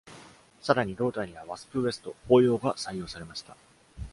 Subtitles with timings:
[0.63, 3.55] さらに、胴体には「ワスプ・ウエスト（蜂腰）」が採用されました。